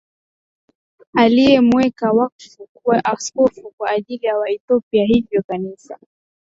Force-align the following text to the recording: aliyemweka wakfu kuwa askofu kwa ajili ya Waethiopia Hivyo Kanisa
aliyemweka 1.13 2.11
wakfu 2.13 2.67
kuwa 2.73 3.05
askofu 3.05 3.73
kwa 3.77 3.89
ajili 3.89 4.25
ya 4.25 4.37
Waethiopia 4.37 5.05
Hivyo 5.05 5.43
Kanisa 5.47 5.97